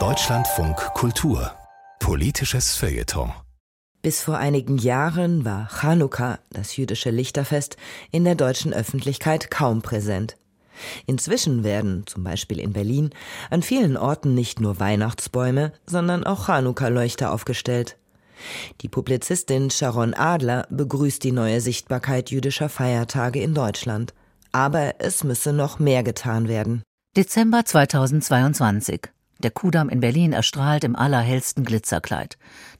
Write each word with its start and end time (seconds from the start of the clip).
Deutschlandfunk 0.00 0.76
Kultur 0.94 1.52
Politisches 2.00 2.74
Feuilleton 2.74 3.32
bis 4.02 4.20
vor 4.20 4.36
einigen 4.36 4.78
Jahren 4.78 5.44
war 5.44 5.68
Chanukka, 5.68 6.40
das 6.50 6.76
jüdische 6.76 7.10
Lichterfest, 7.10 7.76
in 8.10 8.24
der 8.24 8.34
deutschen 8.34 8.74
Öffentlichkeit 8.74 9.52
kaum 9.52 9.80
präsent. 9.80 10.36
Inzwischen 11.06 11.62
werden, 11.62 12.04
zum 12.08 12.24
Beispiel 12.24 12.58
in 12.58 12.72
Berlin, 12.72 13.10
an 13.48 13.62
vielen 13.62 13.96
Orten 13.96 14.34
nicht 14.34 14.60
nur 14.60 14.80
Weihnachtsbäume, 14.80 15.72
sondern 15.86 16.24
auch 16.24 16.48
Chanukka-Leuchter 16.48 17.30
aufgestellt. 17.32 17.96
Die 18.80 18.88
Publizistin 18.88 19.70
Sharon 19.70 20.14
Adler 20.14 20.66
begrüßt 20.68 21.22
die 21.22 21.30
neue 21.30 21.60
Sichtbarkeit 21.60 22.32
jüdischer 22.32 22.68
Feiertage 22.68 23.40
in 23.40 23.54
Deutschland. 23.54 24.14
Aber 24.50 24.96
es 24.98 25.22
müsse 25.22 25.52
noch 25.52 25.78
mehr 25.78 26.02
getan 26.02 26.48
werden. 26.48 26.82
Dezember 27.16 27.64
2022. 27.64 29.02
Der 29.38 29.52
Kudamm 29.52 29.88
in 29.88 30.00
Berlin 30.00 30.32
erstrahlt 30.32 30.82
im 30.82 30.96
allerhellsten 30.96 31.64
Glitzerkleid. 31.64 32.36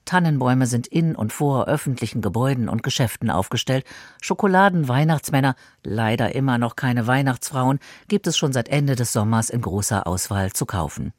Tannenbäume 0.07 0.67
sind 0.67 0.89
in 0.89 1.15
und 1.15 1.33
vor 1.33 1.69
öffentlichen 1.69 2.21
Gebäuden 2.21 2.69
und 2.69 2.83
Geschäften 2.83 3.31
aufgestellt. 3.31 3.85
Schokoladen, 4.21 4.89
Weihnachtsmänner, 4.89 5.55
leider 5.85 6.35
immer 6.35 6.59
noch 6.59 6.75
keine 6.75 7.07
Weihnachtsfrauen, 7.07 7.79
gibt 8.09 8.27
es 8.27 8.37
schon 8.37 8.53
seit 8.53 8.69
Ende 8.69 8.97
des 8.97 9.13
Sommers 9.13 9.51
in 9.51 9.61
großer 9.61 10.05
Auswahl 10.05 10.53
zu 10.53 10.67
kaufen. 10.67 11.13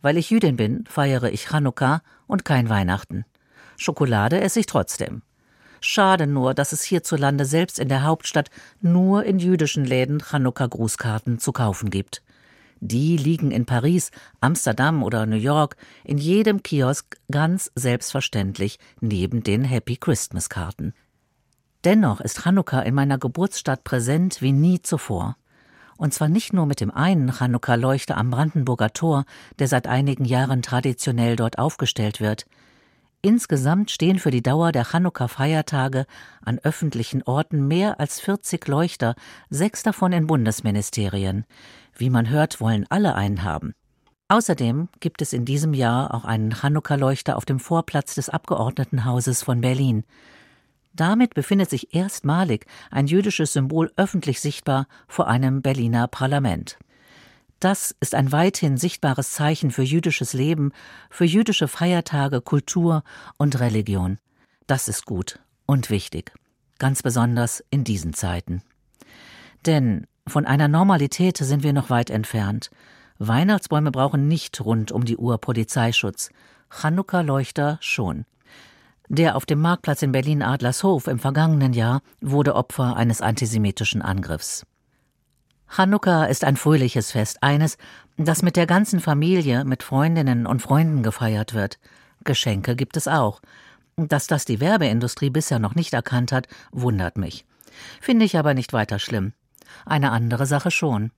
Weil 0.00 0.16
ich 0.16 0.30
Jüdin 0.30 0.56
bin, 0.56 0.84
feiere 0.88 1.30
ich 1.30 1.48
Chanukka 1.50 2.00
und 2.26 2.46
kein 2.46 2.70
Weihnachten. 2.70 3.26
Schokolade 3.76 4.40
esse 4.40 4.60
ich 4.60 4.66
trotzdem. 4.66 5.20
Schade 5.82 6.26
nur, 6.26 6.54
dass 6.54 6.72
es 6.72 6.82
hierzulande 6.82 7.44
selbst 7.44 7.78
in 7.78 7.90
der 7.90 8.04
Hauptstadt 8.04 8.48
nur 8.80 9.24
in 9.24 9.38
jüdischen 9.38 9.84
Läden 9.84 10.22
Chanukka-Grußkarten 10.22 11.38
zu 11.40 11.52
kaufen 11.52 11.90
gibt. 11.90 12.22
Die 12.80 13.16
liegen 13.16 13.50
in 13.50 13.66
Paris, 13.66 14.10
Amsterdam 14.40 15.02
oder 15.02 15.26
New 15.26 15.36
York 15.36 15.76
in 16.04 16.18
jedem 16.18 16.62
Kiosk 16.62 17.16
ganz 17.30 17.72
selbstverständlich 17.74 18.78
neben 19.00 19.42
den 19.42 19.64
Happy 19.64 19.96
Christmas 19.96 20.48
Karten. 20.48 20.94
Dennoch 21.84 22.20
ist 22.20 22.42
Chanukka 22.42 22.80
in 22.80 22.94
meiner 22.94 23.18
Geburtsstadt 23.18 23.84
präsent 23.84 24.42
wie 24.42 24.52
nie 24.52 24.82
zuvor. 24.82 25.36
Und 25.96 26.14
zwar 26.14 26.28
nicht 26.28 26.52
nur 26.52 26.66
mit 26.66 26.80
dem 26.80 26.92
einen 26.92 27.32
Chanukka-Leuchter 27.32 28.16
am 28.16 28.30
Brandenburger 28.30 28.92
Tor, 28.92 29.24
der 29.58 29.66
seit 29.66 29.88
einigen 29.88 30.24
Jahren 30.24 30.62
traditionell 30.62 31.34
dort 31.34 31.58
aufgestellt 31.58 32.20
wird. 32.20 32.46
Insgesamt 33.20 33.90
stehen 33.90 34.20
für 34.20 34.30
die 34.30 34.42
Dauer 34.42 34.70
der 34.70 34.84
Chanukka-Feiertage 34.84 36.06
an 36.44 36.60
öffentlichen 36.62 37.24
Orten 37.24 37.66
mehr 37.66 37.98
als 37.98 38.20
40 38.20 38.68
Leuchter, 38.68 39.16
sechs 39.50 39.82
davon 39.82 40.12
in 40.12 40.28
Bundesministerien. 40.28 41.44
Wie 41.96 42.10
man 42.10 42.28
hört, 42.28 42.60
wollen 42.60 42.86
alle 42.90 43.16
einen 43.16 43.42
haben. 43.42 43.74
Außerdem 44.28 44.88
gibt 45.00 45.20
es 45.20 45.32
in 45.32 45.44
diesem 45.44 45.74
Jahr 45.74 46.14
auch 46.14 46.24
einen 46.24 46.52
Chanukka-Leuchter 46.52 47.36
auf 47.36 47.44
dem 47.44 47.58
Vorplatz 47.58 48.14
des 48.14 48.28
Abgeordnetenhauses 48.28 49.42
von 49.42 49.62
Berlin. 49.62 50.04
Damit 50.92 51.34
befindet 51.34 51.70
sich 51.70 51.94
erstmalig 51.94 52.66
ein 52.90 53.08
jüdisches 53.08 53.52
Symbol 53.52 53.90
öffentlich 53.96 54.40
sichtbar 54.40 54.86
vor 55.08 55.26
einem 55.26 55.62
Berliner 55.62 56.06
Parlament. 56.06 56.78
Das 57.60 57.94
ist 57.98 58.14
ein 58.14 58.30
weithin 58.30 58.76
sichtbares 58.76 59.32
Zeichen 59.32 59.70
für 59.72 59.82
jüdisches 59.82 60.32
Leben, 60.32 60.72
für 61.10 61.24
jüdische 61.24 61.66
Feiertage, 61.66 62.40
Kultur 62.40 63.02
und 63.36 63.58
Religion. 63.58 64.18
Das 64.68 64.86
ist 64.86 65.06
gut 65.06 65.40
und 65.66 65.90
wichtig, 65.90 66.32
ganz 66.78 67.02
besonders 67.02 67.64
in 67.70 67.82
diesen 67.82 68.14
Zeiten. 68.14 68.62
Denn 69.66 70.06
von 70.26 70.46
einer 70.46 70.68
Normalität 70.68 71.38
sind 71.38 71.62
wir 71.64 71.72
noch 71.72 71.90
weit 71.90 72.10
entfernt. 72.10 72.70
Weihnachtsbäume 73.18 73.90
brauchen 73.90 74.28
nicht 74.28 74.60
rund 74.64 74.92
um 74.92 75.04
die 75.04 75.16
Uhr 75.16 75.38
Polizeischutz. 75.38 76.30
Chanukka-Leuchter 76.70 77.78
schon. 77.80 78.24
Der 79.08 79.36
auf 79.36 79.46
dem 79.46 79.60
Marktplatz 79.60 80.02
in 80.02 80.12
Berlin-Adlershof 80.12 81.08
im 81.08 81.18
vergangenen 81.18 81.72
Jahr 81.72 82.02
wurde 82.20 82.54
Opfer 82.54 82.94
eines 82.96 83.22
antisemitischen 83.22 84.02
Angriffs. 84.02 84.64
Chanukka 85.74 86.24
ist 86.24 86.44
ein 86.44 86.56
fröhliches 86.56 87.12
Fest, 87.12 87.42
eines, 87.42 87.76
das 88.16 88.42
mit 88.42 88.56
der 88.56 88.66
ganzen 88.66 89.00
Familie, 89.00 89.64
mit 89.64 89.82
Freundinnen 89.82 90.46
und 90.46 90.62
Freunden 90.62 91.02
gefeiert 91.02 91.54
wird. 91.54 91.78
Geschenke 92.24 92.74
gibt 92.74 92.96
es 92.96 93.06
auch. 93.06 93.40
Dass 93.96 94.26
das 94.26 94.44
die 94.44 94.60
Werbeindustrie 94.60 95.30
bisher 95.30 95.58
noch 95.58 95.74
nicht 95.74 95.92
erkannt 95.92 96.32
hat, 96.32 96.48
wundert 96.72 97.18
mich. 97.18 97.44
Finde 98.00 98.24
ich 98.24 98.36
aber 98.36 98.54
nicht 98.54 98.72
weiter 98.72 98.98
schlimm. 98.98 99.32
Eine 99.84 100.10
andere 100.12 100.46
Sache 100.46 100.70
schon. 100.70 101.10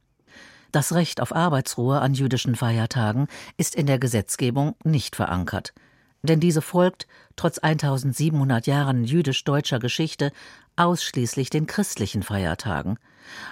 Das 0.72 0.92
Recht 0.92 1.20
auf 1.20 1.34
Arbeitsruhe 1.34 2.00
an 2.00 2.14
jüdischen 2.14 2.54
Feiertagen 2.54 3.26
ist 3.56 3.74
in 3.74 3.86
der 3.86 3.98
Gesetzgebung 3.98 4.76
nicht 4.84 5.16
verankert. 5.16 5.72
Denn 6.22 6.38
diese 6.38 6.62
folgt, 6.62 7.06
trotz 7.36 7.58
1700 7.58 8.66
Jahren 8.66 9.04
jüdisch-deutscher 9.04 9.78
Geschichte, 9.78 10.32
ausschließlich 10.76 11.50
den 11.50 11.66
christlichen 11.66 12.22
Feiertagen. 12.22 12.98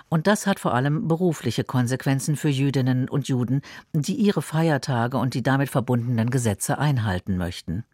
Und 0.09 0.27
das 0.27 0.47
hat 0.47 0.61
vor 0.61 0.75
allem 0.75 1.09
berufliche 1.09 1.65
Konsequenzen 1.65 2.37
für 2.37 2.49
Jüdinnen 2.49 3.09
und 3.09 3.29
Juden, 3.29 3.62
die 3.93 4.15
ihre 4.15 4.43
Feiertage 4.43 5.19
und 5.19 5.34
die 5.34 5.43
damit 5.43 5.71
verbundenen 5.71 6.31
Gesetze 6.31 6.79
einhalten 6.79 7.37
möchten. 7.37 7.84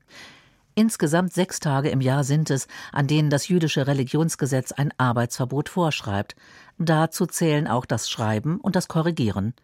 Insgesamt 0.77 1.33
sechs 1.33 1.61
Tage 1.61 1.89
im 1.91 2.01
Jahr 2.01 2.25
sind 2.25 2.51
es, 2.51 2.67
an 2.91 3.07
denen 3.07 3.31
das 3.31 3.47
jüdische 3.47 3.87
Religionsgesetz 3.87 4.73
ein 4.73 4.93
Arbeitsverbot 4.99 5.69
vorschreibt. 5.69 6.35
Dazu 6.79 7.27
zählen 7.27 7.69
auch 7.69 7.87
das 7.87 8.11
Schreiben 8.11 8.59
und 8.59 8.75
das 8.75 8.89
Korrigieren. 8.89 9.55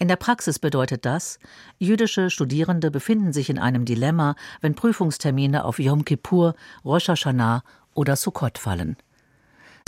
In 0.00 0.08
der 0.08 0.16
Praxis 0.16 0.58
bedeutet 0.58 1.04
das, 1.04 1.38
jüdische 1.78 2.30
Studierende 2.30 2.90
befinden 2.90 3.32
sich 3.32 3.50
in 3.50 3.58
einem 3.58 3.84
Dilemma, 3.84 4.34
wenn 4.60 4.74
Prüfungstermine 4.74 5.64
auf 5.64 5.78
Yom 5.78 6.04
Kippur, 6.04 6.54
Rosh 6.84 7.08
Hashanah 7.08 7.62
oder 7.94 8.16
Sukkot 8.16 8.58
fallen. 8.58 8.96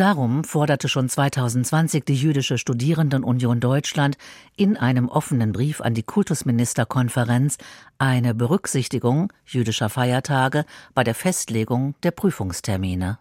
Darum 0.03 0.43
forderte 0.43 0.89
schon 0.89 1.09
2020 1.09 2.05
die 2.05 2.17
Jüdische 2.17 2.59
Studierendenunion 2.59 3.61
Deutschland 3.61 4.19
in 4.57 4.77
einem 4.77 5.09
offenen 5.09 5.53
Brief 5.53 5.81
an 5.81 5.95
die 5.95 6.03
Kultusministerkonferenz 6.03 7.57
eine 7.99 8.35
Berücksichtigung 8.35 9.33
jüdischer 9.47 9.89
Feiertage 9.89 10.65
bei 10.93 11.05
der 11.05 11.15
Festlegung 11.15 11.95
der 12.03 12.11
Prüfungstermine. 12.11 13.21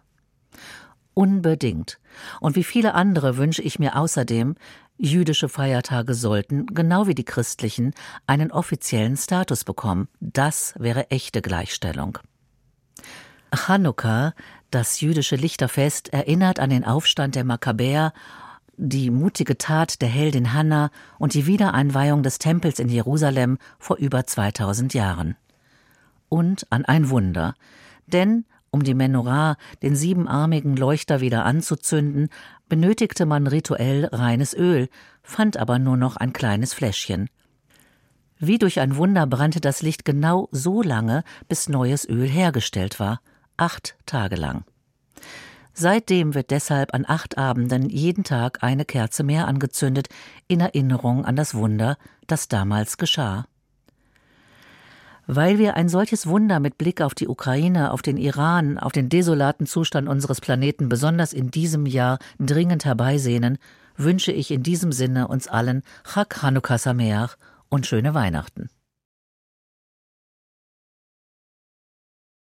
Unbedingt. 1.14 2.00
Und 2.40 2.56
wie 2.56 2.64
viele 2.64 2.94
andere 2.94 3.36
wünsche 3.36 3.62
ich 3.62 3.78
mir 3.78 3.94
außerdem, 3.94 4.56
jüdische 4.98 5.48
Feiertage 5.48 6.14
sollten, 6.14 6.66
genau 6.66 7.06
wie 7.06 7.14
die 7.14 7.24
christlichen, 7.24 7.94
einen 8.26 8.50
offiziellen 8.50 9.16
Status 9.16 9.62
bekommen. 9.62 10.08
Das 10.18 10.74
wäre 10.80 11.10
echte 11.10 11.42
Gleichstellung. 11.42 12.18
Chanukka, 13.54 14.32
das 14.74 15.00
jüdische 15.00 15.36
Lichterfest, 15.36 16.12
erinnert 16.12 16.58
an 16.58 16.70
den 16.70 16.84
Aufstand 16.84 17.34
der 17.34 17.44
Makkabäer, 17.44 18.12
die 18.76 19.10
mutige 19.10 19.58
Tat 19.58 20.00
der 20.00 20.08
Heldin 20.08 20.52
Hanna 20.54 20.90
und 21.18 21.34
die 21.34 21.46
Wiedereinweihung 21.46 22.22
des 22.22 22.38
Tempels 22.38 22.78
in 22.78 22.88
Jerusalem 22.88 23.58
vor 23.78 23.98
über 23.98 24.26
2000 24.26 24.94
Jahren. 24.94 25.36
Und 26.28 26.66
an 26.70 26.84
ein 26.86 27.10
Wunder. 27.10 27.54
Denn 28.06 28.46
um 28.70 28.82
die 28.82 28.94
Menorah, 28.94 29.56
den 29.82 29.94
siebenarmigen 29.94 30.76
Leuchter 30.76 31.20
wieder 31.20 31.44
anzuzünden, 31.44 32.30
benötigte 32.70 33.26
man 33.26 33.46
rituell 33.46 34.06
reines 34.06 34.54
Öl, 34.54 34.88
fand 35.22 35.58
aber 35.58 35.78
nur 35.78 35.98
noch 35.98 36.16
ein 36.16 36.32
kleines 36.32 36.72
Fläschchen. 36.72 37.28
Wie 38.38 38.58
durch 38.58 38.80
ein 38.80 38.96
Wunder 38.96 39.26
brannte 39.26 39.60
das 39.60 39.82
Licht 39.82 40.06
genau 40.06 40.48
so 40.50 40.82
lange, 40.82 41.22
bis 41.48 41.68
neues 41.68 42.08
Öl 42.08 42.26
hergestellt 42.26 42.98
war 42.98 43.20
acht 43.62 43.94
Tage 44.06 44.34
lang. 44.34 44.64
Seitdem 45.72 46.34
wird 46.34 46.50
deshalb 46.50 46.94
an 46.94 47.04
acht 47.06 47.38
Abenden 47.38 47.88
jeden 47.88 48.24
Tag 48.24 48.64
eine 48.64 48.84
Kerze 48.84 49.22
mehr 49.22 49.46
angezündet, 49.46 50.08
in 50.48 50.58
Erinnerung 50.58 51.24
an 51.24 51.36
das 51.36 51.54
Wunder, 51.54 51.96
das 52.26 52.48
damals 52.48 52.98
geschah. 52.98 53.46
Weil 55.28 55.58
wir 55.58 55.76
ein 55.76 55.88
solches 55.88 56.26
Wunder 56.26 56.58
mit 56.58 56.76
Blick 56.76 57.00
auf 57.00 57.14
die 57.14 57.28
Ukraine, 57.28 57.92
auf 57.92 58.02
den 58.02 58.16
Iran, 58.16 58.78
auf 58.78 58.90
den 58.90 59.08
desolaten 59.08 59.66
Zustand 59.66 60.08
unseres 60.08 60.40
Planeten 60.40 60.88
besonders 60.88 61.32
in 61.32 61.52
diesem 61.52 61.86
Jahr 61.86 62.18
dringend 62.40 62.84
herbeisehnen, 62.84 63.58
wünsche 63.96 64.32
ich 64.32 64.50
in 64.50 64.64
diesem 64.64 64.90
Sinne 64.90 65.28
uns 65.28 65.46
allen 65.46 65.84
Chag 66.02 66.42
Hanukkah 66.42 66.78
Sameach 66.78 67.36
und 67.68 67.86
schöne 67.86 68.12
Weihnachten. 68.12 68.70